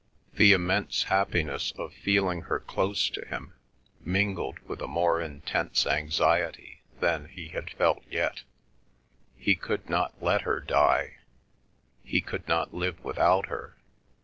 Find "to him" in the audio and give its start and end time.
3.11-3.53